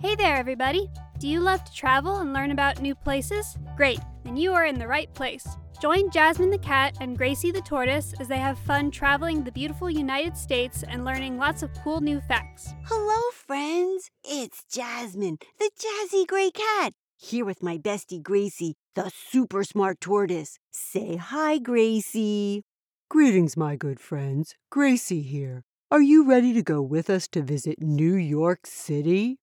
Hey 0.00 0.14
there, 0.14 0.36
everybody! 0.36 0.88
Do 1.18 1.28
you 1.28 1.40
love 1.40 1.62
to 1.62 1.74
travel 1.74 2.20
and 2.20 2.32
learn 2.32 2.52
about 2.52 2.80
new 2.80 2.94
places? 2.94 3.58
Great, 3.76 4.00
then 4.24 4.34
you 4.34 4.54
are 4.54 4.64
in 4.64 4.78
the 4.78 4.88
right 4.88 5.12
place. 5.12 5.46
Join 5.78 6.10
Jasmine 6.10 6.48
the 6.48 6.56
cat 6.56 6.96
and 7.02 7.18
Gracie 7.18 7.50
the 7.50 7.60
tortoise 7.60 8.14
as 8.18 8.26
they 8.26 8.38
have 8.38 8.58
fun 8.60 8.90
traveling 8.90 9.44
the 9.44 9.52
beautiful 9.52 9.90
United 9.90 10.38
States 10.38 10.82
and 10.88 11.04
learning 11.04 11.36
lots 11.36 11.62
of 11.62 11.68
cool 11.84 12.00
new 12.00 12.18
facts. 12.22 12.72
Hello, 12.86 13.20
friends. 13.34 14.10
It's 14.24 14.64
Jasmine, 14.72 15.36
the 15.58 15.70
jazzy 15.78 16.26
gray 16.26 16.50
cat, 16.50 16.94
here 17.18 17.44
with 17.44 17.62
my 17.62 17.76
bestie 17.76 18.22
Gracie, 18.22 18.76
the 18.94 19.10
super 19.14 19.64
smart 19.64 20.00
tortoise. 20.00 20.58
Say 20.70 21.16
hi, 21.16 21.58
Gracie. 21.58 22.62
Greetings, 23.10 23.54
my 23.54 23.76
good 23.76 24.00
friends. 24.00 24.54
Gracie 24.70 25.20
here. 25.20 25.62
Are 25.90 26.00
you 26.00 26.26
ready 26.26 26.54
to 26.54 26.62
go 26.62 26.80
with 26.80 27.10
us 27.10 27.28
to 27.28 27.42
visit 27.42 27.82
New 27.82 28.14
York 28.14 28.60
City? 28.64 29.39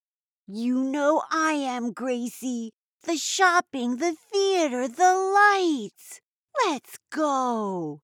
You 0.50 0.82
know 0.82 1.24
I 1.30 1.52
am, 1.52 1.92
Gracie. 1.92 2.72
The 3.04 3.18
shopping, 3.18 3.98
the 3.98 4.16
theater, 4.32 4.88
the 4.88 5.14
lights. 5.14 6.22
Let's 6.66 6.98
go. 7.12 8.00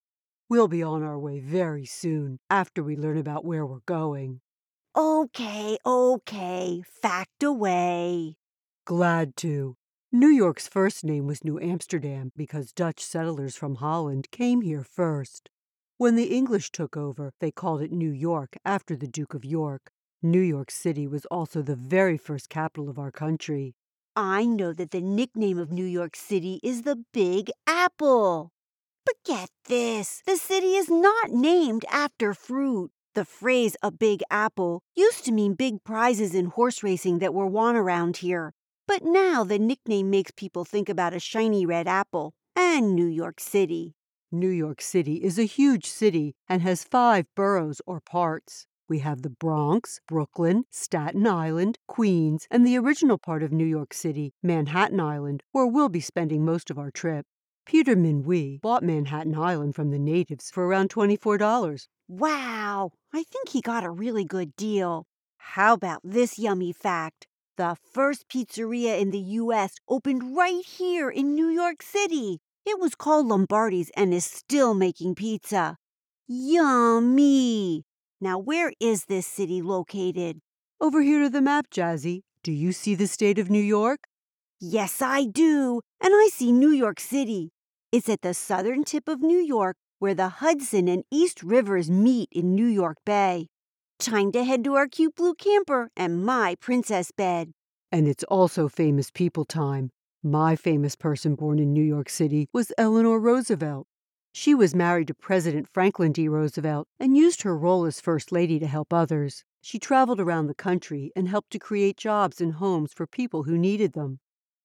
We'll 0.49 0.67
be 0.67 0.83
on 0.83 1.03
our 1.03 1.17
way 1.17 1.39
very 1.39 1.85
soon 1.85 2.39
after 2.49 2.83
we 2.83 2.97
learn 2.97 3.17
about 3.17 3.45
where 3.45 3.65
we're 3.65 3.79
going. 3.85 4.41
Okay, 4.93 5.77
okay. 5.85 6.83
Fact 7.01 7.43
away. 7.43 8.35
Glad 8.83 9.37
to. 9.37 9.77
New 10.11 10.27
York's 10.27 10.67
first 10.67 11.05
name 11.05 11.25
was 11.25 11.45
New 11.45 11.57
Amsterdam 11.61 12.33
because 12.35 12.73
Dutch 12.73 12.99
settlers 12.99 13.55
from 13.55 13.75
Holland 13.75 14.27
came 14.31 14.63
here 14.63 14.83
first. 14.83 15.49
When 15.97 16.17
the 16.17 16.35
English 16.35 16.71
took 16.71 16.97
over, 16.97 17.31
they 17.39 17.51
called 17.51 17.81
it 17.81 17.93
New 17.93 18.11
York 18.11 18.57
after 18.65 18.97
the 18.97 19.07
Duke 19.07 19.33
of 19.33 19.45
York. 19.45 19.92
New 20.25 20.39
York 20.39 20.71
City 20.71 21.05
was 21.05 21.25
also 21.25 21.61
the 21.61 21.75
very 21.75 22.17
first 22.17 22.47
capital 22.47 22.89
of 22.89 22.97
our 22.97 23.11
country. 23.11 23.75
I 24.15 24.45
know 24.45 24.71
that 24.71 24.91
the 24.91 25.01
nickname 25.01 25.57
of 25.57 25.69
New 25.69 25.83
York 25.83 26.15
City 26.15 26.61
is 26.63 26.83
the 26.83 27.03
Big 27.11 27.51
Apple. 27.67 28.53
But 29.05 29.15
get 29.25 29.49
this 29.67 30.23
the 30.25 30.37
city 30.37 30.75
is 30.75 30.89
not 30.89 31.31
named 31.31 31.83
after 31.91 32.33
fruit. 32.33 32.91
The 33.15 33.25
phrase 33.25 33.75
a 33.83 33.91
big 33.91 34.21
apple 34.31 34.81
used 34.95 35.25
to 35.25 35.33
mean 35.33 35.55
big 35.55 35.83
prizes 35.83 36.33
in 36.33 36.45
horse 36.45 36.83
racing 36.83 37.19
that 37.19 37.33
were 37.33 37.45
won 37.45 37.75
around 37.75 38.17
here. 38.17 38.53
But 38.87 39.03
now 39.03 39.43
the 39.43 39.59
nickname 39.59 40.09
makes 40.09 40.31
people 40.31 40.63
think 40.63 40.87
about 40.87 41.13
a 41.13 41.19
shiny 41.19 41.65
red 41.65 41.85
apple 41.85 42.33
and 42.55 42.95
New 42.95 43.07
York 43.07 43.41
City. 43.41 43.93
New 44.31 44.49
York 44.49 44.81
City 44.81 45.15
is 45.15 45.37
a 45.37 45.43
huge 45.43 45.85
city 45.85 46.33
and 46.47 46.61
has 46.61 46.85
five 46.85 47.25
boroughs 47.35 47.81
or 47.85 47.99
parts. 47.99 48.67
We 48.89 48.99
have 48.99 49.21
the 49.21 49.29
Bronx, 49.29 50.01
Brooklyn, 50.09 50.65
Staten 50.69 51.25
Island, 51.25 51.79
Queens, 51.87 52.47
and 52.51 52.67
the 52.67 52.77
original 52.77 53.17
part 53.17 53.41
of 53.41 53.53
New 53.53 53.65
York 53.65 53.93
City, 53.93 54.33
Manhattan 54.43 54.99
Island, 54.99 55.41
where 55.53 55.65
we'll 55.65 55.87
be 55.87 56.01
spending 56.01 56.43
most 56.43 56.69
of 56.69 56.77
our 56.77 56.91
trip. 56.91 57.25
Peter 57.65 57.95
Minuit 57.95 58.59
bought 58.59 58.83
Manhattan 58.83 59.35
Island 59.35 59.73
from 59.73 59.91
the 59.91 59.99
natives 59.99 60.51
for 60.51 60.67
around 60.67 60.89
$24. 60.89 61.87
Wow, 62.09 62.91
I 63.13 63.23
think 63.23 63.49
he 63.49 63.61
got 63.61 63.85
a 63.85 63.89
really 63.89 64.25
good 64.25 64.53
deal. 64.57 65.05
How 65.37 65.75
about 65.75 66.01
this 66.03 66.37
yummy 66.37 66.73
fact? 66.73 67.25
The 67.55 67.77
first 67.93 68.27
pizzeria 68.27 68.99
in 68.99 69.11
the 69.11 69.19
U.S. 69.43 69.75
opened 69.87 70.35
right 70.35 70.65
here 70.65 71.09
in 71.09 71.35
New 71.35 71.47
York 71.47 71.81
City. 71.81 72.39
It 72.65 72.79
was 72.81 72.95
called 72.95 73.27
Lombardi's 73.27 73.91
and 73.95 74.13
is 74.13 74.25
still 74.25 74.73
making 74.73 75.15
pizza. 75.15 75.77
Yummy! 76.27 77.85
Now, 78.23 78.37
where 78.39 78.71
is 78.79 79.07
this 79.07 79.27
city 79.27 79.61
located? 79.61 80.39
Over 80.79 81.01
here 81.01 81.23
to 81.23 81.29
the 81.29 81.41
map, 81.41 81.65
Jazzy. 81.69 82.21
Do 82.41 82.53
you 82.53 82.71
see 82.71 82.95
the 82.95 83.05
state 83.05 83.37
of 83.37 83.49
New 83.49 83.61
York? 83.61 83.99
Yes, 84.61 85.01
I 85.01 85.25
do. 85.25 85.81
And 85.99 86.13
I 86.13 86.29
see 86.31 86.53
New 86.53 86.69
York 86.69 87.01
City. 87.01 87.51
It's 87.91 88.07
at 88.07 88.21
the 88.21 88.33
southern 88.33 88.85
tip 88.85 89.09
of 89.09 89.19
New 89.19 89.39
York 89.39 89.75
where 89.99 90.13
the 90.13 90.29
Hudson 90.39 90.87
and 90.87 91.03
East 91.11 91.43
Rivers 91.43 91.91
meet 91.91 92.29
in 92.31 92.55
New 92.55 92.65
York 92.65 92.95
Bay. 93.05 93.47
Time 93.99 94.31
to 94.31 94.45
head 94.45 94.63
to 94.63 94.75
our 94.75 94.87
cute 94.87 95.17
blue 95.17 95.33
camper 95.33 95.89
and 95.97 96.25
my 96.25 96.55
princess 96.61 97.11
bed. 97.11 97.51
And 97.91 98.07
it's 98.07 98.23
also 98.29 98.69
famous 98.69 99.11
people 99.11 99.43
time. 99.43 99.89
My 100.23 100.55
famous 100.55 100.95
person 100.95 101.35
born 101.35 101.59
in 101.59 101.73
New 101.73 101.83
York 101.83 102.09
City 102.09 102.47
was 102.53 102.71
Eleanor 102.77 103.19
Roosevelt. 103.19 103.85
She 104.35 104.55
was 104.55 104.73
married 104.73 105.09
to 105.09 105.13
President 105.13 105.67
Franklin 105.71 106.11
D. 106.11 106.27
Roosevelt 106.27 106.87
and 106.99 107.15
used 107.15 107.43
her 107.43 107.55
role 107.55 107.85
as 107.85 108.01
First 108.01 108.31
Lady 108.31 108.57
to 108.57 108.65
help 108.65 108.91
others. 108.91 109.43
She 109.61 109.77
traveled 109.77 110.19
around 110.19 110.47
the 110.47 110.55
country 110.55 111.11
and 111.15 111.27
helped 111.27 111.51
to 111.51 111.59
create 111.59 111.97
jobs 111.97 112.41
and 112.41 112.53
homes 112.53 112.93
for 112.93 113.05
people 113.05 113.43
who 113.43 113.59
needed 113.59 113.93
them. 113.93 114.19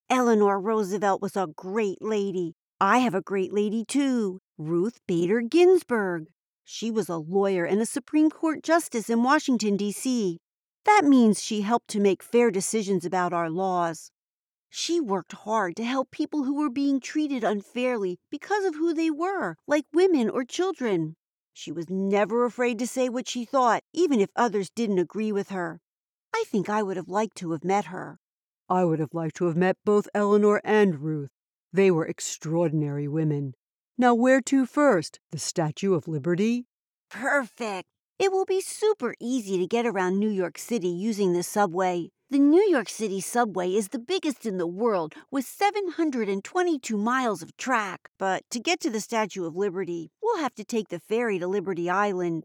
Eleanor 0.08 0.58
Roosevelt 0.58 1.20
was 1.20 1.36
a 1.36 1.48
great 1.54 2.00
lady. 2.00 2.54
I 2.80 3.00
have 3.00 3.14
a 3.14 3.20
great 3.20 3.52
lady 3.52 3.84
too, 3.84 4.40
Ruth 4.56 5.00
Bader 5.06 5.42
Ginsburg. 5.42 6.28
She 6.64 6.90
was 6.90 7.10
a 7.10 7.18
lawyer 7.18 7.66
and 7.66 7.82
a 7.82 7.86
Supreme 7.86 8.30
Court 8.30 8.62
justice 8.62 9.10
in 9.10 9.22
Washington, 9.22 9.76
D.C. 9.76 10.38
That 10.86 11.04
means 11.04 11.42
she 11.42 11.60
helped 11.60 11.88
to 11.88 12.00
make 12.00 12.22
fair 12.22 12.50
decisions 12.50 13.04
about 13.04 13.34
our 13.34 13.50
laws. 13.50 14.10
She 14.70 15.00
worked 15.00 15.32
hard 15.32 15.76
to 15.76 15.84
help 15.84 16.10
people 16.10 16.44
who 16.44 16.54
were 16.54 16.70
being 16.70 17.00
treated 17.00 17.42
unfairly 17.42 18.18
because 18.30 18.64
of 18.64 18.74
who 18.74 18.92
they 18.92 19.10
were, 19.10 19.56
like 19.66 19.86
women 19.92 20.28
or 20.28 20.44
children. 20.44 21.16
She 21.52 21.72
was 21.72 21.90
never 21.90 22.44
afraid 22.44 22.78
to 22.78 22.86
say 22.86 23.08
what 23.08 23.28
she 23.28 23.44
thought, 23.44 23.82
even 23.92 24.20
if 24.20 24.30
others 24.36 24.70
didn't 24.70 24.98
agree 24.98 25.32
with 25.32 25.48
her. 25.48 25.80
I 26.34 26.44
think 26.46 26.68
I 26.68 26.82
would 26.82 26.96
have 26.96 27.08
liked 27.08 27.36
to 27.38 27.52
have 27.52 27.64
met 27.64 27.86
her. 27.86 28.18
I 28.68 28.84
would 28.84 28.98
have 28.98 29.14
liked 29.14 29.36
to 29.36 29.46
have 29.46 29.56
met 29.56 29.76
both 29.84 30.08
Eleanor 30.14 30.60
and 30.62 31.00
Ruth. 31.00 31.30
They 31.72 31.90
were 31.90 32.06
extraordinary 32.06 33.08
women. 33.08 33.54
Now, 33.96 34.14
where 34.14 34.40
to 34.42 34.66
first? 34.66 35.18
The 35.32 35.38
Statue 35.38 35.94
of 35.94 36.06
Liberty? 36.06 36.66
Perfect. 37.10 37.88
It 38.18 38.30
will 38.30 38.44
be 38.44 38.60
super 38.60 39.14
easy 39.18 39.58
to 39.58 39.66
get 39.66 39.86
around 39.86 40.18
New 40.18 40.28
York 40.28 40.58
City 40.58 40.88
using 40.88 41.32
the 41.32 41.42
subway. 41.42 42.10
The 42.30 42.38
New 42.38 42.62
York 42.68 42.90
City 42.90 43.22
subway 43.22 43.72
is 43.72 43.88
the 43.88 43.98
biggest 43.98 44.44
in 44.44 44.58
the 44.58 44.66
world 44.66 45.14
with 45.30 45.46
722 45.46 46.98
miles 46.98 47.40
of 47.40 47.56
track. 47.56 48.10
But 48.18 48.42
to 48.50 48.60
get 48.60 48.80
to 48.80 48.90
the 48.90 49.00
Statue 49.00 49.46
of 49.46 49.56
Liberty, 49.56 50.10
we'll 50.22 50.36
have 50.36 50.54
to 50.56 50.64
take 50.64 50.90
the 50.90 51.00
ferry 51.00 51.38
to 51.38 51.46
Liberty 51.46 51.88
Island. 51.88 52.44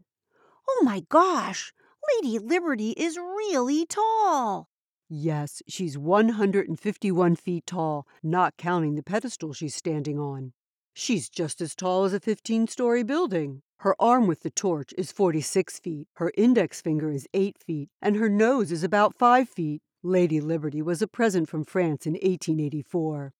Oh 0.66 0.80
my 0.86 1.02
gosh! 1.10 1.74
Lady 2.14 2.38
Liberty 2.38 2.92
is 2.92 3.18
really 3.18 3.84
tall. 3.84 4.70
Yes, 5.10 5.60
she's 5.68 5.98
151 5.98 7.36
feet 7.36 7.66
tall, 7.66 8.06
not 8.22 8.56
counting 8.56 8.94
the 8.94 9.02
pedestal 9.02 9.52
she's 9.52 9.74
standing 9.74 10.18
on. 10.18 10.54
She's 10.94 11.28
just 11.28 11.60
as 11.60 11.74
tall 11.74 12.04
as 12.04 12.14
a 12.14 12.20
15 12.20 12.68
story 12.68 13.02
building. 13.02 13.60
Her 13.78 13.94
arm 14.00 14.26
with 14.26 14.40
the 14.40 14.50
torch 14.50 14.94
is 14.96 15.12
46 15.12 15.78
feet, 15.78 16.08
her 16.14 16.32
index 16.36 16.80
finger 16.80 17.10
is 17.10 17.28
8 17.34 17.58
feet, 17.58 17.90
and 18.00 18.16
her 18.16 18.28
nose 18.28 18.72
is 18.72 18.82
about 18.82 19.14
5 19.14 19.48
feet. 19.48 19.82
Lady 20.02 20.40
Liberty 20.40 20.82
was 20.82 21.00
a 21.00 21.06
present 21.06 21.48
from 21.48 21.64
France 21.64 22.06
in 22.06 22.12
1884. 22.14 23.32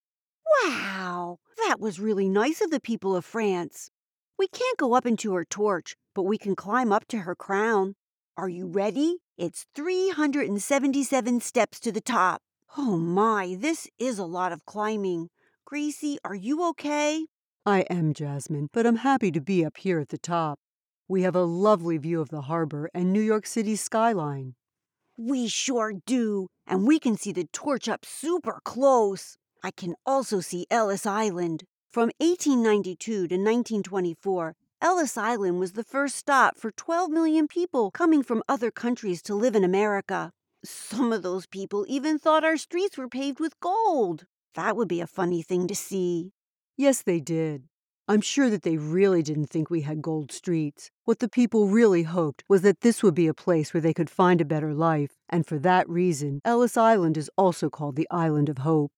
Wow! 0.62 1.38
That 1.68 1.78
was 1.78 2.00
really 2.00 2.28
nice 2.28 2.60
of 2.60 2.70
the 2.70 2.80
people 2.80 3.14
of 3.14 3.24
France. 3.24 3.90
We 4.38 4.48
can't 4.48 4.78
go 4.78 4.94
up 4.94 5.06
into 5.06 5.34
her 5.34 5.44
torch, 5.44 5.94
but 6.14 6.22
we 6.22 6.38
can 6.38 6.56
climb 6.56 6.92
up 6.92 7.06
to 7.08 7.18
her 7.20 7.34
crown. 7.34 7.94
Are 8.36 8.48
you 8.48 8.66
ready? 8.66 9.18
It's 9.38 9.66
377 9.74 11.40
steps 11.40 11.80
to 11.80 11.92
the 11.92 12.00
top. 12.00 12.42
Oh 12.76 12.96
my, 12.96 13.56
this 13.58 13.88
is 13.98 14.18
a 14.18 14.24
lot 14.24 14.52
of 14.52 14.64
climbing. 14.64 15.28
Gracie, 15.64 16.18
are 16.24 16.34
you 16.34 16.66
okay? 16.70 17.26
I 17.66 17.80
am, 17.88 18.12
Jasmine, 18.12 18.68
but 18.74 18.86
I'm 18.86 18.96
happy 18.96 19.30
to 19.30 19.40
be 19.40 19.64
up 19.64 19.78
here 19.78 19.98
at 19.98 20.10
the 20.10 20.18
top. 20.18 20.58
We 21.08 21.22
have 21.22 21.34
a 21.34 21.44
lovely 21.44 21.96
view 21.96 22.20
of 22.20 22.28
the 22.28 22.42
harbor 22.42 22.90
and 22.92 23.10
New 23.10 23.22
York 23.22 23.46
City's 23.46 23.80
skyline. 23.80 24.54
We 25.16 25.48
sure 25.48 25.94
do, 26.04 26.48
and 26.66 26.86
we 26.86 26.98
can 26.98 27.16
see 27.16 27.32
the 27.32 27.46
torch 27.54 27.88
up 27.88 28.04
super 28.04 28.60
close. 28.64 29.38
I 29.62 29.70
can 29.70 29.94
also 30.04 30.40
see 30.40 30.66
Ellis 30.70 31.06
Island. 31.06 31.64
From 31.90 32.10
1892 32.18 32.96
to 33.12 33.20
1924, 33.22 34.54
Ellis 34.82 35.16
Island 35.16 35.58
was 35.58 35.72
the 35.72 35.84
first 35.84 36.16
stop 36.16 36.58
for 36.58 36.70
12 36.70 37.10
million 37.10 37.48
people 37.48 37.90
coming 37.90 38.22
from 38.22 38.42
other 38.46 38.70
countries 38.70 39.22
to 39.22 39.34
live 39.34 39.56
in 39.56 39.64
America. 39.64 40.32
Some 40.66 41.14
of 41.14 41.22
those 41.22 41.46
people 41.46 41.86
even 41.88 42.18
thought 42.18 42.44
our 42.44 42.58
streets 42.58 42.98
were 42.98 43.08
paved 43.08 43.40
with 43.40 43.58
gold. 43.60 44.26
That 44.54 44.76
would 44.76 44.88
be 44.88 45.00
a 45.00 45.06
funny 45.06 45.40
thing 45.40 45.66
to 45.68 45.74
see. 45.74 46.32
Yes, 46.76 47.02
they 47.02 47.20
did. 47.20 47.64
I'm 48.08 48.20
sure 48.20 48.50
that 48.50 48.62
they 48.62 48.76
really 48.76 49.22
didn't 49.22 49.46
think 49.46 49.70
we 49.70 49.82
had 49.82 50.02
gold 50.02 50.32
streets. 50.32 50.90
What 51.04 51.20
the 51.20 51.28
people 51.28 51.68
really 51.68 52.02
hoped 52.02 52.42
was 52.48 52.62
that 52.62 52.80
this 52.80 53.02
would 53.02 53.14
be 53.14 53.28
a 53.28 53.32
place 53.32 53.72
where 53.72 53.80
they 53.80 53.94
could 53.94 54.10
find 54.10 54.40
a 54.40 54.44
better 54.44 54.74
life, 54.74 55.12
and 55.28 55.46
for 55.46 55.58
that 55.60 55.88
reason, 55.88 56.40
Ellis 56.44 56.76
Island 56.76 57.16
is 57.16 57.30
also 57.38 57.70
called 57.70 57.96
the 57.96 58.08
Island 58.10 58.48
of 58.48 58.58
Hope. 58.58 58.90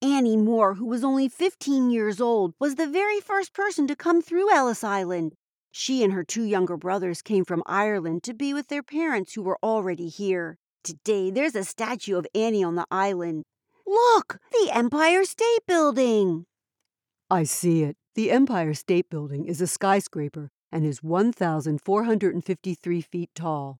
Annie 0.00 0.36
Moore, 0.36 0.74
who 0.74 0.86
was 0.86 1.02
only 1.02 1.28
15 1.28 1.90
years 1.90 2.20
old, 2.20 2.54
was 2.60 2.76
the 2.76 2.86
very 2.86 3.20
first 3.20 3.52
person 3.52 3.86
to 3.88 3.96
come 3.96 4.22
through 4.22 4.54
Ellis 4.54 4.84
Island. 4.84 5.34
She 5.72 6.04
and 6.04 6.12
her 6.12 6.22
two 6.22 6.44
younger 6.44 6.76
brothers 6.76 7.20
came 7.20 7.44
from 7.44 7.64
Ireland 7.66 8.22
to 8.22 8.32
be 8.32 8.54
with 8.54 8.68
their 8.68 8.82
parents 8.82 9.34
who 9.34 9.42
were 9.42 9.58
already 9.60 10.08
here. 10.08 10.56
Today, 10.84 11.30
there's 11.30 11.56
a 11.56 11.64
statue 11.64 12.16
of 12.16 12.28
Annie 12.34 12.62
on 12.62 12.76
the 12.76 12.86
island. 12.90 13.42
Look, 13.86 14.38
the 14.52 14.70
Empire 14.72 15.24
State 15.24 15.66
Building. 15.66 16.46
I 17.30 17.44
see 17.44 17.82
it. 17.82 17.96
The 18.14 18.30
Empire 18.30 18.74
State 18.74 19.08
Building 19.08 19.46
is 19.46 19.60
a 19.60 19.66
skyscraper 19.66 20.50
and 20.70 20.84
is 20.84 21.02
1,453 21.02 23.00
feet 23.00 23.30
tall. 23.34 23.78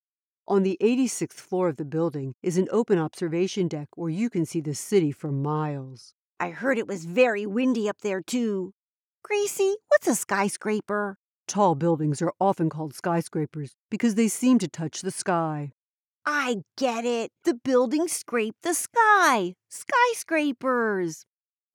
On 0.49 0.63
the 0.63 0.79
86th 0.81 1.35
floor 1.35 1.69
of 1.69 1.77
the 1.77 1.85
building 1.85 2.35
is 2.43 2.57
an 2.57 2.69
open 2.71 2.99
observation 2.99 3.69
deck 3.69 3.89
where 3.97 4.11
you 4.11 4.31
can 4.31 4.47
see 4.47 4.61
the 4.61 4.75
city 4.75 5.13
for 5.13 5.31
miles. 5.31 6.15
I 6.41 6.51
heard 6.51 6.79
it 6.79 6.89
was 6.89 7.05
very 7.05 7.47
windy 7.47 7.89
up 7.89 7.99
there, 8.03 8.21
too. 8.21 8.73
Gracie, 9.23 9.77
what's 9.89 10.09
a 10.09 10.15
skyscraper? 10.15 11.17
Tall 11.47 11.75
buildings 11.75 12.21
are 12.23 12.33
often 12.41 12.71
called 12.71 12.95
skyscrapers 12.95 13.75
because 13.91 14.15
they 14.15 14.29
seem 14.29 14.59
to 14.59 14.69
touch 14.69 15.03
the 15.03 15.11
sky. 15.11 15.73
I 16.27 16.63
get 16.77 17.05
it. 17.05 17.31
The 17.45 17.55
buildings 17.55 18.13
scrape 18.13 18.57
the 18.63 18.75
sky. 18.75 19.55
Skyscrapers. 19.71 21.25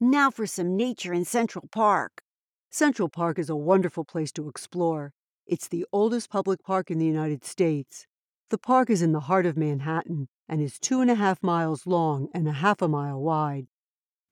Now 0.02 0.32
for 0.32 0.48
some 0.48 0.78
nature 0.78 1.14
in 1.14 1.26
Central 1.26 1.68
Park. 1.74 2.22
Central 2.70 3.10
Park 3.10 3.38
is 3.38 3.50
a 3.50 3.56
wonderful 3.58 4.06
place 4.06 4.32
to 4.32 4.48
explore. 4.48 5.12
It's 5.46 5.68
the 5.68 5.86
oldest 5.92 6.30
public 6.30 6.64
park 6.64 6.90
in 6.90 7.00
the 7.00 7.06
United 7.06 7.44
States. 7.44 8.08
The 8.50 8.58
park 8.58 8.90
is 8.90 9.02
in 9.02 9.12
the 9.12 9.20
heart 9.20 9.46
of 9.46 9.58
Manhattan 9.58 10.30
and 10.48 10.62
is 10.62 10.80
two 10.80 11.02
and 11.02 11.12
a 11.12 11.16
half 11.16 11.44
miles 11.44 11.86
long 11.86 12.30
and 12.34 12.48
a 12.48 12.54
half 12.54 12.82
a 12.82 12.88
mile 12.88 13.20
wide. 13.20 13.68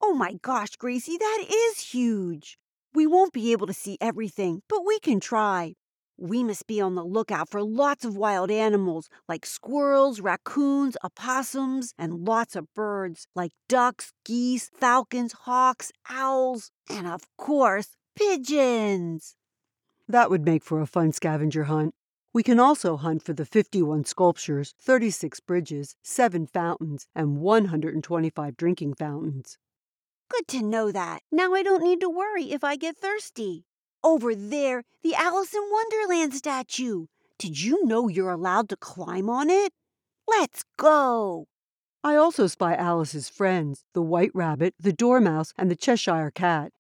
Oh 0.02 0.14
my 0.14 0.36
gosh, 0.42 0.78
Gracie, 0.78 1.18
that 1.18 1.46
is 1.50 1.92
huge. 1.92 2.58
We 2.94 3.06
won't 3.06 3.34
be 3.34 3.52
able 3.52 3.68
to 3.68 3.74
see 3.74 3.98
everything, 4.00 4.62
but 4.70 4.86
we 4.86 5.00
can 5.00 5.20
try. 5.20 5.74
We 6.20 6.44
must 6.44 6.66
be 6.66 6.82
on 6.82 6.96
the 6.96 7.06
lookout 7.06 7.48
for 7.48 7.62
lots 7.62 8.04
of 8.04 8.18
wild 8.18 8.50
animals 8.50 9.08
like 9.30 9.46
squirrels, 9.46 10.20
raccoons, 10.20 10.98
opossums, 11.04 11.94
and 11.96 12.26
lots 12.28 12.56
of 12.56 12.74
birds 12.74 13.28
like 13.36 13.52
ducks, 13.70 14.14
geese, 14.26 14.72
falcons, 14.74 15.34
hawks, 15.34 15.92
owls, 16.10 16.72
and 16.90 17.06
of 17.06 17.22
course, 17.38 17.96
pigeons. 18.16 19.36
That 20.08 20.32
would 20.32 20.44
make 20.44 20.64
for 20.64 20.82
a 20.82 20.88
fun 20.88 21.12
scavenger 21.12 21.66
hunt. 21.66 21.94
We 22.34 22.42
can 22.42 22.60
also 22.60 22.98
hunt 22.98 23.22
for 23.22 23.34
the 23.34 23.46
51 23.46 24.06
sculptures, 24.06 24.74
36 24.82 25.40
bridges, 25.42 25.96
7 26.02 26.48
fountains, 26.48 27.06
and 27.14 27.38
125 27.38 28.58
drinking 28.58 28.96
fountains. 28.96 29.60
Good 30.30 30.48
to 30.48 30.64
know 30.64 30.92
that. 30.92 31.22
Now 31.32 31.54
I 31.54 31.62
don't 31.62 31.84
need 31.84 32.02
to 32.02 32.10
worry 32.10 32.52
if 32.52 32.64
I 32.64 32.76
get 32.76 32.98
thirsty. 32.98 33.67
Over 34.08 34.34
there, 34.34 34.84
the 35.04 35.16
Alice 35.16 35.54
in 35.54 35.62
Wonderland 35.70 36.34
statue. 36.34 37.08
Did 37.38 37.62
you 37.62 37.84
know 37.84 38.08
you're 38.08 38.32
allowed 38.32 38.70
to 38.70 38.78
climb 38.78 39.30
on 39.30 39.50
it? 39.50 39.74
Let's 40.26 40.64
go. 40.78 41.48
I 42.06 42.16
also 42.16 42.48
spy 42.48 42.74
Alice's 42.74 43.28
friends, 43.28 43.84
the 43.94 44.02
White 44.02 44.32
Rabbit, 44.34 44.76
the 44.80 44.94
Dormouse, 44.94 45.52
and 45.58 45.70
the 45.70 45.76
Cheshire 45.76 46.32
Cat. 46.34 46.72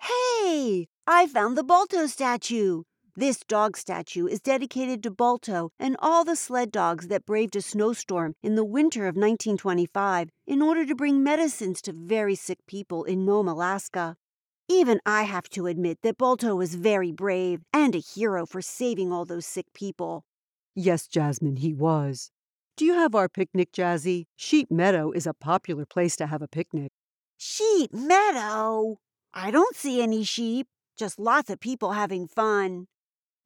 Hey, 0.00 0.86
I 1.08 1.26
found 1.26 1.58
the 1.58 1.64
Balto 1.64 2.06
statue. 2.06 2.84
This 3.16 3.40
dog 3.40 3.76
statue 3.76 4.28
is 4.28 4.40
dedicated 4.40 5.02
to 5.02 5.10
Balto 5.10 5.70
and 5.80 5.96
all 5.98 6.22
the 6.24 6.36
sled 6.36 6.70
dogs 6.70 7.08
that 7.08 7.26
braved 7.26 7.56
a 7.56 7.62
snowstorm 7.62 8.34
in 8.44 8.54
the 8.54 8.64
winter 8.64 9.08
of 9.08 9.16
1925 9.16 10.30
in 10.46 10.62
order 10.62 10.86
to 10.86 10.94
bring 10.94 11.24
medicines 11.24 11.82
to 11.82 11.92
very 11.92 12.36
sick 12.36 12.58
people 12.68 13.02
in 13.02 13.24
Nome, 13.24 13.48
Alaska. 13.48 14.16
Even 14.68 15.00
I 15.06 15.22
have 15.22 15.48
to 15.50 15.66
admit 15.66 15.98
that 16.02 16.18
Balto 16.18 16.56
was 16.56 16.74
very 16.74 17.12
brave 17.12 17.62
and 17.72 17.94
a 17.94 17.98
hero 17.98 18.46
for 18.46 18.60
saving 18.60 19.12
all 19.12 19.24
those 19.24 19.46
sick 19.46 19.66
people. 19.72 20.24
Yes, 20.74 21.06
Jasmine, 21.06 21.56
he 21.56 21.72
was. 21.72 22.30
Do 22.76 22.84
you 22.84 22.94
have 22.94 23.14
our 23.14 23.28
picnic, 23.28 23.72
Jazzy? 23.72 24.26
Sheep 24.36 24.70
Meadow 24.70 25.12
is 25.12 25.26
a 25.26 25.32
popular 25.32 25.86
place 25.86 26.16
to 26.16 26.26
have 26.26 26.42
a 26.42 26.48
picnic. 26.48 26.90
Sheep 27.38 27.92
Meadow? 27.94 28.98
I 29.32 29.50
don't 29.50 29.76
see 29.76 30.02
any 30.02 30.24
sheep, 30.24 30.66
just 30.98 31.18
lots 31.18 31.48
of 31.48 31.60
people 31.60 31.92
having 31.92 32.26
fun. 32.26 32.86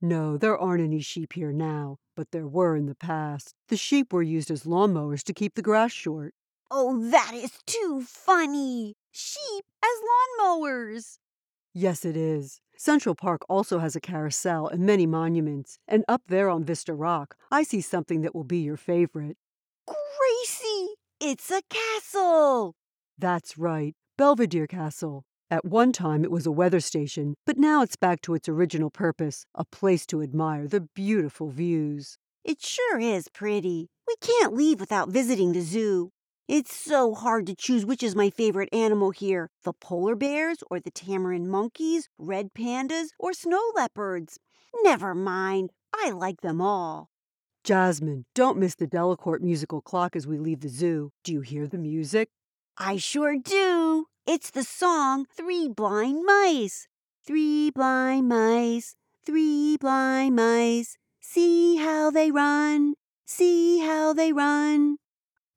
No, 0.00 0.38
there 0.38 0.58
aren't 0.58 0.82
any 0.82 1.00
sheep 1.00 1.34
here 1.34 1.52
now, 1.52 1.98
but 2.16 2.30
there 2.30 2.48
were 2.48 2.76
in 2.76 2.86
the 2.86 2.94
past. 2.94 3.54
The 3.68 3.76
sheep 3.76 4.12
were 4.12 4.22
used 4.22 4.50
as 4.50 4.64
lawnmowers 4.64 5.22
to 5.24 5.34
keep 5.34 5.54
the 5.54 5.62
grass 5.62 5.92
short. 5.92 6.34
Oh, 6.70 7.10
that 7.10 7.32
is 7.34 7.52
too 7.66 8.02
funny! 8.06 8.94
Sheep 9.12 9.64
as 9.82 9.90
lawnmowers! 10.40 11.18
Yes, 11.72 12.04
it 12.04 12.16
is. 12.16 12.60
Central 12.76 13.14
Park 13.14 13.42
also 13.48 13.78
has 13.78 13.94
a 13.94 14.00
carousel 14.00 14.66
and 14.66 14.84
many 14.84 15.06
monuments, 15.06 15.78
and 15.86 16.04
up 16.08 16.22
there 16.28 16.48
on 16.48 16.64
Vista 16.64 16.94
Rock, 16.94 17.36
I 17.50 17.62
see 17.62 17.80
something 17.80 18.22
that 18.22 18.34
will 18.34 18.44
be 18.44 18.58
your 18.58 18.76
favorite. 18.76 19.36
Gracie! 19.86 20.94
It's 21.20 21.50
a 21.50 21.62
castle! 21.68 22.74
That's 23.18 23.58
right, 23.58 23.94
Belvedere 24.16 24.66
Castle. 24.66 25.24
At 25.50 25.64
one 25.64 25.92
time, 25.92 26.24
it 26.24 26.30
was 26.30 26.46
a 26.46 26.52
weather 26.52 26.80
station, 26.80 27.34
but 27.44 27.58
now 27.58 27.82
it's 27.82 27.96
back 27.96 28.22
to 28.22 28.34
its 28.34 28.48
original 28.48 28.90
purpose 28.90 29.44
a 29.54 29.64
place 29.64 30.06
to 30.06 30.22
admire 30.22 30.68
the 30.68 30.80
beautiful 30.94 31.50
views. 31.50 32.16
It 32.44 32.62
sure 32.62 32.98
is 32.98 33.28
pretty. 33.28 33.88
We 34.06 34.14
can't 34.20 34.54
leave 34.54 34.80
without 34.80 35.08
visiting 35.10 35.52
the 35.52 35.60
zoo. 35.60 36.12
It's 36.52 36.74
so 36.74 37.14
hard 37.14 37.46
to 37.46 37.54
choose 37.54 37.86
which 37.86 38.02
is 38.02 38.16
my 38.16 38.28
favorite 38.28 38.70
animal 38.72 39.12
here 39.12 39.50
the 39.62 39.72
polar 39.72 40.16
bears 40.16 40.64
or 40.68 40.80
the 40.80 40.90
tamarin 40.90 41.46
monkeys, 41.46 42.08
red 42.18 42.54
pandas, 42.54 43.10
or 43.20 43.32
snow 43.32 43.62
leopards. 43.76 44.40
Never 44.82 45.14
mind, 45.14 45.70
I 45.94 46.10
like 46.10 46.40
them 46.40 46.60
all. 46.60 47.08
Jasmine, 47.62 48.24
don't 48.34 48.58
miss 48.58 48.74
the 48.74 48.88
Delacorte 48.88 49.42
musical 49.42 49.80
clock 49.80 50.16
as 50.16 50.26
we 50.26 50.38
leave 50.38 50.58
the 50.58 50.68
zoo. 50.68 51.12
Do 51.22 51.32
you 51.34 51.40
hear 51.42 51.68
the 51.68 51.78
music? 51.78 52.30
I 52.76 52.96
sure 52.96 53.36
do. 53.38 54.06
It's 54.26 54.50
the 54.50 54.64
song 54.64 55.26
Three 55.32 55.68
Blind 55.68 56.24
Mice. 56.24 56.88
Three 57.24 57.70
blind 57.70 58.28
mice, 58.28 58.96
three 59.24 59.76
blind 59.76 60.34
mice. 60.34 60.98
See 61.20 61.76
how 61.76 62.10
they 62.10 62.32
run, 62.32 62.94
see 63.24 63.78
how 63.78 64.12
they 64.12 64.32
run. 64.32 64.96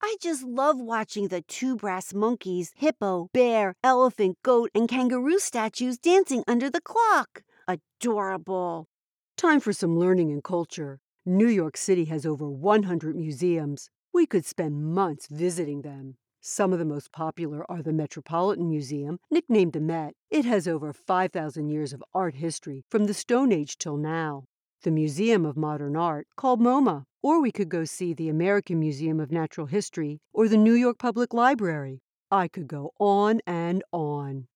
I 0.05 0.17
just 0.19 0.43
love 0.43 0.81
watching 0.81 1.29
the 1.29 1.39
two 1.39 1.77
brass 1.77 2.13
monkeys, 2.13 2.73
hippo, 2.75 3.29
bear, 3.33 3.73
elephant, 3.85 4.37
goat, 4.43 4.69
and 4.75 4.85
kangaroo 4.85 5.39
statues 5.39 5.97
dancing 5.97 6.43
under 6.45 6.69
the 6.69 6.81
clock. 6.81 7.43
Adorable. 7.69 8.89
Time 9.37 9.61
for 9.61 9.71
some 9.71 9.97
learning 9.97 10.29
and 10.29 10.43
culture. 10.43 10.99
New 11.25 11.47
York 11.47 11.77
City 11.77 12.03
has 12.05 12.25
over 12.25 12.49
100 12.49 13.15
museums. 13.15 13.89
We 14.13 14.25
could 14.25 14.45
spend 14.45 14.93
months 14.93 15.27
visiting 15.27 15.83
them. 15.83 16.17
Some 16.41 16.73
of 16.73 16.79
the 16.79 16.85
most 16.85 17.13
popular 17.13 17.65
are 17.71 17.81
the 17.81 17.93
Metropolitan 17.93 18.69
Museum, 18.69 19.19
nicknamed 19.31 19.71
the 19.71 19.79
Met. 19.79 20.15
It 20.29 20.43
has 20.43 20.67
over 20.67 20.91
5,000 20.91 21.69
years 21.69 21.93
of 21.93 22.03
art 22.13 22.35
history, 22.35 22.83
from 22.89 23.05
the 23.05 23.13
Stone 23.13 23.53
Age 23.53 23.77
till 23.77 23.95
now. 23.95 24.43
The 24.83 24.91
Museum 24.91 25.45
of 25.45 25.55
Modern 25.55 25.95
Art, 25.95 26.27
called 26.35 26.59
MoMA, 26.59 27.05
or 27.21 27.41
we 27.41 27.53
could 27.53 27.69
go 27.69 27.85
see 27.85 28.13
the 28.13 28.27
American 28.27 28.81
Museum 28.81 29.21
of 29.21 29.31
Natural 29.31 29.65
History 29.65 30.19
or 30.33 30.49
the 30.49 30.57
New 30.57 30.73
York 30.73 30.97
Public 30.99 31.33
Library. 31.33 32.01
I 32.29 32.49
could 32.49 32.67
go 32.67 32.91
on 32.99 33.39
and 33.47 33.81
on. 33.93 34.47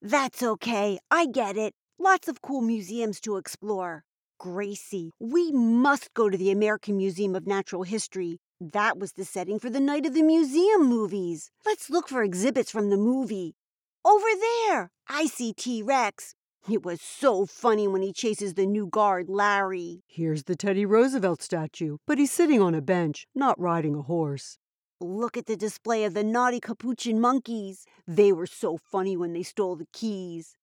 That's 0.00 0.40
okay. 0.40 1.00
I 1.10 1.26
get 1.26 1.56
it. 1.56 1.74
Lots 1.98 2.28
of 2.28 2.40
cool 2.42 2.60
museums 2.60 3.20
to 3.22 3.38
explore. 3.38 4.04
Gracie, 4.38 5.10
we 5.18 5.50
must 5.50 6.14
go 6.14 6.30
to 6.30 6.38
the 6.38 6.52
American 6.52 6.96
Museum 6.96 7.34
of 7.34 7.48
Natural 7.48 7.82
History. 7.82 8.38
That 8.60 9.00
was 9.00 9.14
the 9.14 9.24
setting 9.24 9.58
for 9.58 9.68
the 9.68 9.80
Night 9.80 10.06
of 10.06 10.14
the 10.14 10.22
Museum 10.22 10.84
movies. 10.86 11.50
Let's 11.66 11.90
look 11.90 12.08
for 12.08 12.22
exhibits 12.22 12.70
from 12.70 12.90
the 12.90 12.96
movie. 12.96 13.56
Over 14.04 14.28
there, 14.68 14.92
I 15.08 15.26
see 15.26 15.52
T 15.52 15.82
Rex. 15.82 16.36
It 16.70 16.84
was 16.84 17.00
so 17.00 17.44
funny 17.44 17.88
when 17.88 18.02
he 18.02 18.12
chases 18.12 18.54
the 18.54 18.66
new 18.66 18.86
guard, 18.86 19.28
Larry. 19.28 20.04
Here's 20.06 20.44
the 20.44 20.54
Teddy 20.54 20.86
Roosevelt 20.86 21.42
statue, 21.42 21.96
but 22.06 22.18
he's 22.18 22.30
sitting 22.30 22.62
on 22.62 22.72
a 22.72 22.80
bench, 22.80 23.26
not 23.34 23.58
riding 23.58 23.96
a 23.96 24.02
horse. 24.02 24.58
Look 25.00 25.36
at 25.36 25.46
the 25.46 25.56
display 25.56 26.04
of 26.04 26.14
the 26.14 26.22
naughty 26.22 26.60
capuchin 26.60 27.20
monkeys. 27.20 27.84
They 28.06 28.32
were 28.32 28.46
so 28.46 28.76
funny 28.76 29.16
when 29.16 29.32
they 29.32 29.42
stole 29.42 29.74
the 29.74 29.88
keys. 29.92 30.56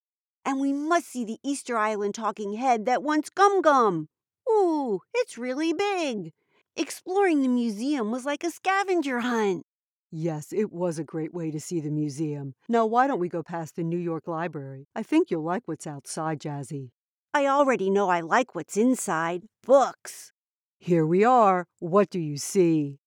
And 0.45 0.61
we 0.61 0.71
must 0.71 1.07
see 1.07 1.25
the 1.25 1.39
Easter 1.43 1.77
Island 1.77 2.15
talking 2.15 2.53
head 2.53 2.85
that 2.85 3.03
once 3.03 3.29
Gum 3.29 3.61
Gum. 3.61 4.07
Ooh, 4.49 5.01
it's 5.13 5.37
really 5.37 5.73
big. 5.73 6.31
Exploring 6.77 7.41
the 7.41 7.49
museum 7.49 8.09
was 8.09 8.25
like 8.25 8.45
a 8.45 8.51
scavenger 8.51 9.19
hunt. 9.19 9.65
Yes, 10.11 10.51
it 10.51 10.71
was 10.71 10.97
a 10.97 11.03
great 11.03 11.33
way 11.33 11.51
to 11.51 11.59
see 11.59 11.79
the 11.79 11.91
museum. 11.91 12.55
Now, 12.67 12.85
why 12.85 13.05
don't 13.05 13.19
we 13.19 13.29
go 13.29 13.43
past 13.43 13.75
the 13.75 13.83
New 13.83 13.97
York 13.97 14.27
Library? 14.27 14.87
I 14.95 15.03
think 15.03 15.29
you'll 15.29 15.43
like 15.43 15.63
what's 15.67 15.85
outside, 15.85 16.39
Jazzy. 16.39 16.89
I 17.31 17.45
already 17.45 17.91
know 17.91 18.09
I 18.09 18.21
like 18.21 18.55
what's 18.55 18.75
inside 18.75 19.43
books. 19.63 20.31
Here 20.79 21.05
we 21.05 21.23
are. 21.23 21.67
What 21.77 22.09
do 22.09 22.19
you 22.19 22.37
see? 22.37 22.97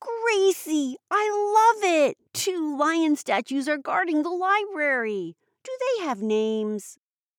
Gracie, 0.00 0.96
I 1.10 1.74
love 1.74 1.84
it. 1.84 2.18
Two 2.34 2.76
lion 2.76 3.16
statues 3.16 3.66
are 3.66 3.78
guarding 3.78 4.22
the 4.22 4.30
library. 4.30 5.36
Do 5.64 5.72
they 5.80 6.04
have 6.04 6.20
names? 6.20 6.98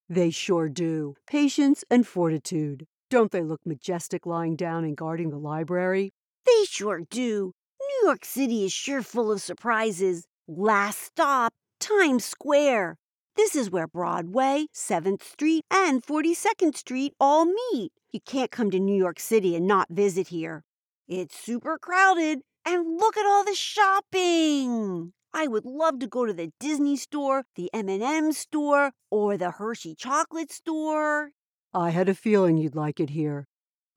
They 0.09 0.31
sure 0.31 0.67
do. 0.67 1.15
Patience 1.27 1.83
and 1.91 2.07
fortitude. 2.07 2.87
Don't 3.11 3.31
they 3.31 3.43
look 3.43 3.61
majestic 3.65 4.25
lying 4.25 4.55
down 4.55 4.83
and 4.83 4.97
guarding 4.97 5.29
the 5.29 5.37
library? 5.37 6.13
They 6.45 6.65
sure 6.65 7.01
do. 7.09 7.53
New 8.01 8.07
York 8.07 8.25
City 8.25 8.65
is 8.65 8.73
sure 8.73 9.03
full 9.03 9.31
of 9.31 9.41
surprises. 9.41 10.25
Last 10.47 10.99
stop, 11.01 11.53
Times 11.79 12.25
Square. 12.25 12.97
This 13.35 13.55
is 13.55 13.69
where 13.69 13.87
Broadway, 13.87 14.65
7th 14.73 15.21
Street, 15.21 15.63
and 15.69 16.03
42nd 16.03 16.75
Street 16.75 17.13
all 17.19 17.45
meet. 17.45 17.91
You 18.11 18.19
can't 18.25 18.49
come 18.49 18.71
to 18.71 18.79
New 18.79 18.95
York 18.95 19.19
City 19.19 19.55
and 19.55 19.67
not 19.67 19.87
visit 19.91 20.29
here. 20.29 20.63
It's 21.07 21.37
super 21.37 21.77
crowded, 21.77 22.39
and 22.65 22.99
look 22.99 23.17
at 23.17 23.27
all 23.27 23.45
the 23.45 23.53
shopping. 23.53 25.13
I 25.31 25.45
would 25.47 25.65
love 25.65 25.99
to 25.99 26.07
go 26.07 26.25
to 26.25 26.33
the 26.33 26.51
Disney 26.59 26.97
store, 26.97 27.43
the 27.55 27.69
M&M 27.71 28.31
store, 28.31 28.93
or 29.11 29.37
the 29.37 29.51
Hershey 29.51 29.93
chocolate 29.93 30.51
store. 30.51 31.33
I 31.71 31.91
had 31.91 32.09
a 32.09 32.15
feeling 32.15 32.57
you'd 32.57 32.75
like 32.75 32.99
it 32.99 33.11
here. 33.11 33.47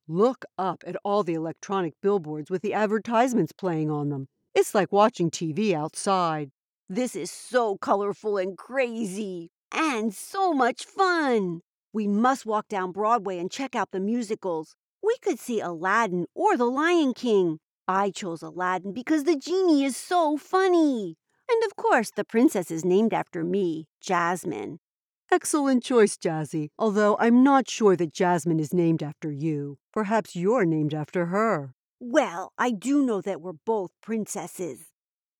Look 0.07 0.45
up 0.59 0.85
at 0.87 0.97
all 1.03 1.23
the 1.23 1.33
electronic 1.33 1.95
billboards 2.03 2.51
with 2.51 2.61
the 2.61 2.75
advertisements 2.75 3.53
playing 3.53 3.91
on 3.91 4.11
them. 4.11 4.29
It's 4.55 4.75
like 4.75 4.93
watching 4.93 5.31
TV 5.31 5.73
outside. 5.73 6.51
This 6.91 7.17
is 7.17 7.31
so 7.31 7.79
colorful 7.79 8.37
and 8.37 8.59
crazy, 8.59 9.51
and 9.73 10.15
so 10.15 10.53
much 10.53 10.85
fun. 10.85 11.63
We 11.95 12.07
must 12.07 12.45
walk 12.45 12.69
down 12.69 12.93
Broadway 12.93 13.39
and 13.39 13.51
check 13.51 13.75
out 13.75 13.93
the 13.93 14.01
musicals. 14.01 14.75
We 15.03 15.17
could 15.23 15.39
see 15.39 15.61
Aladdin 15.61 16.27
or 16.35 16.59
The 16.59 16.67
Lion 16.67 17.15
King. 17.15 17.61
I 17.89 18.11
chose 18.11 18.43
Aladdin 18.43 18.93
because 18.93 19.25
the 19.25 19.39
genie 19.39 19.85
is 19.85 19.97
so 19.97 20.37
funny. 20.37 21.17
And 21.51 21.65
of 21.65 21.77
course, 21.77 22.11
the 22.11 22.25
princess 22.25 22.71
is 22.71 22.85
named 22.85 23.15
after 23.15 23.43
me, 23.43 23.87
Jasmine. 24.03 24.81
Excellent 25.35 25.83
choice, 25.83 26.17
Jazzy, 26.17 26.69
although 26.79 27.17
I'm 27.19 27.43
not 27.43 27.69
sure 27.69 27.97
that 27.97 28.13
Jasmine 28.13 28.61
is 28.61 28.73
named 28.73 29.03
after 29.03 29.33
you. 29.33 29.79
Perhaps 29.93 30.37
you're 30.37 30.65
named 30.65 30.95
after 30.95 31.27
her. 31.27 31.75
Well, 31.99 32.53
I 32.57 32.71
do 32.71 33.05
know 33.05 33.21
that 33.21 33.41
we're 33.41 33.55
both 33.67 33.91
princesses. 34.01 34.93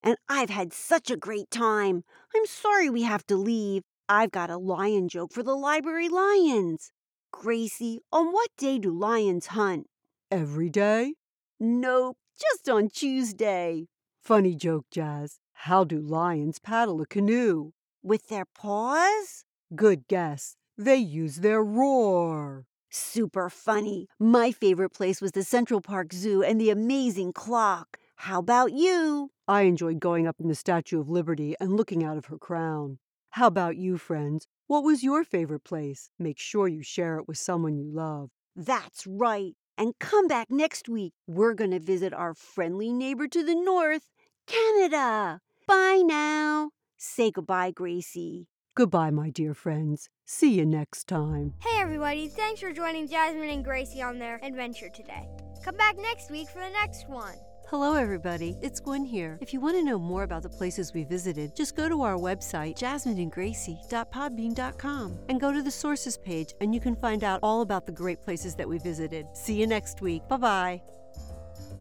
And 0.03 0.17
I've 0.29 0.51
had 0.51 0.73
such 0.73 1.13
a 1.13 1.17
great 1.17 1.49
time. 1.49 2.03
I'm 2.35 2.45
sorry 2.45 2.91
we 2.91 3.03
have 3.03 3.25
to 3.27 3.37
leave. 3.37 3.85
I've 4.09 4.33
got 4.33 4.51
a 4.51 4.57
lion 4.57 5.09
joke 5.09 5.33
for 5.33 5.45
the 5.45 5.55
library 5.55 6.09
lions. 6.09 6.91
Gracie, 7.31 8.01
on 8.11 8.33
what 8.33 8.51
day 8.59 8.81
do 8.81 8.91
lions 8.91 9.47
hunt? 9.47 9.87
Every 10.29 10.71
day? 10.71 11.15
Nope, 11.61 12.17
just 12.37 12.69
on 12.69 12.89
Tuesday. 12.89 13.87
Funny 14.21 14.57
joke, 14.57 14.87
Jazz. 14.91 15.39
How 15.53 15.85
do 15.85 16.01
lions 16.01 16.59
paddle 16.59 17.01
a 17.01 17.07
canoe? 17.07 17.71
With 18.03 18.27
their 18.27 18.45
paws? 18.45 19.45
Good 19.75 20.07
guess. 20.09 20.57
They 20.77 20.97
use 20.97 21.37
their 21.37 21.63
roar. 21.63 22.67
Super 22.91 23.49
funny. 23.49 24.09
My 24.19 24.53
favorite 24.53 24.91
place 24.91 25.21
was 25.21 25.33
the 25.33 25.43
Central 25.43 25.81
Park 25.81 26.13
Zoo 26.13 26.43
and 26.43 26.61
the 26.61 26.71
amazing 26.71 27.33
clock. 27.33 27.99
How 28.17 28.39
about 28.39 28.73
you? 28.73 29.31
I 29.49 29.63
enjoyed 29.63 30.01
going 30.01 30.27
up 30.27 30.37
in 30.41 30.49
the 30.49 30.55
Statue 30.55 31.01
of 31.01 31.11
Liberty 31.11 31.55
and 31.61 31.77
looking 31.77 32.05
out 32.05 32.17
of 32.17 32.27
her 32.27 32.39
crown. 32.39 32.99
How 33.31 33.49
about 33.49 33.77
you, 33.77 33.99
friends? 33.99 34.47
What 34.67 34.85
was 34.85 35.03
your 35.03 35.25
favorite 35.25 35.65
place? 35.65 36.11
Make 36.19 36.39
sure 36.39 36.69
you 36.69 36.83
share 36.83 37.19
it 37.19 37.27
with 37.27 37.39
someone 37.39 37.77
you 37.77 37.91
love. 37.91 38.31
That's 38.55 39.07
right. 39.07 39.55
And 39.77 39.99
come 39.99 40.29
back 40.29 40.51
next 40.51 40.89
week. 40.89 41.15
We're 41.27 41.55
going 41.55 41.73
to 41.73 41.81
visit 41.81 42.13
our 42.13 42.35
friendly 42.35 42.93
neighbor 42.93 43.27
to 43.27 43.45
the 43.45 43.57
north, 43.57 44.11
Canada. 44.47 45.41
Bye 45.67 46.03
now. 46.05 46.71
Say 46.97 47.33
goodbye, 47.33 47.73
Gracie. 47.73 48.47
Goodbye, 48.77 49.11
my 49.11 49.31
dear 49.31 49.55
friends. 49.55 50.09
See 50.25 50.55
you 50.55 50.67
next 50.67 51.07
time. 51.07 51.55
Hey, 51.61 51.81
everybody. 51.81 52.27
Thanks 52.27 52.61
for 52.61 52.73
joining 52.73 53.07
Jasmine 53.07 53.51
and 53.51 53.65
Gracie 53.65 54.03
on 54.03 54.19
their 54.19 54.41
adventure 54.43 54.89
today. 54.89 55.29
Come 55.65 55.77
back 55.77 55.97
next 55.97 56.29
week 56.29 56.49
for 56.49 56.59
the 56.59 56.71
next 56.71 57.09
one. 57.09 57.37
Hello, 57.69 57.95
everybody. 57.95 58.57
It's 58.63 58.81
Gwen 58.81 59.05
here. 59.05 59.39
If 59.41 59.55
you 59.55 59.61
want 59.61 59.77
to 59.77 59.85
know 59.85 59.97
more 59.99 60.25
about 60.25 60.43
the 60.43 60.49
places 60.49 60.93
we 60.93 61.05
visited, 61.05 61.55
just 61.55 61.77
go 61.77 61.89
to 61.89 62.03
our 62.03 62.17
website, 62.17 62.77
jasmineandgracie.podbean.com, 62.77 65.19
and 65.29 65.41
go 65.41 65.53
to 65.53 65.63
the 65.63 65.71
sources 65.71 66.19
page, 66.19 66.53
and 66.61 66.75
you 66.75 66.81
can 66.81 66.97
find 66.97 67.23
out 67.23 67.39
all 67.43 67.61
about 67.63 67.87
the 67.87 67.93
great 67.93 68.23
places 68.23 68.57
that 68.57 68.69
we 68.69 68.79
visited. 68.79 69.27
See 69.35 69.55
you 69.55 69.69
next 69.69 70.03
week. 70.03 70.27
Bye 70.29 70.37
bye. 70.37 70.83